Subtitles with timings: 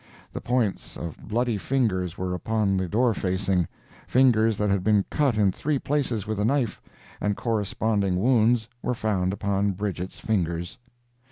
[0.33, 5.51] The points of bloody fingers were upon the door facing—fingers that had been cut in
[5.51, 6.81] three places with a knife,
[7.21, 10.79] and corresponding wounds were found upon Bridget's fingers.